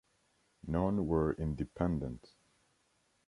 [0.65, 2.29] None were independent.